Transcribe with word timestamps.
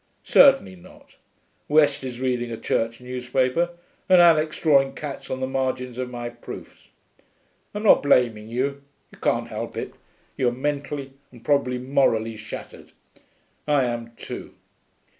Certainly 0.23 0.77
not. 0.77 1.15
West 1.67 2.03
is 2.03 2.19
reading 2.19 2.51
a 2.51 2.57
Church 2.57 2.99
newspaper, 3.01 3.69
and 4.09 4.19
Alix 4.19 4.59
drawing 4.59 4.93
cats 4.95 5.29
on 5.29 5.41
the 5.41 5.45
margins 5.45 5.99
of 5.99 6.09
my 6.09 6.27
proofs.... 6.27 6.87
I'm 7.75 7.83
not 7.83 8.01
blaming 8.01 8.49
you; 8.49 8.81
you 9.11 9.19
can't 9.19 9.49
help 9.49 9.77
it; 9.77 9.93
you 10.37 10.47
are 10.47 10.51
mentally, 10.53 11.13
and 11.31 11.45
probably 11.45 11.77
morally, 11.77 12.35
shattered. 12.35 12.93
I 13.67 13.83
am 13.83 14.13
too. 14.17 14.55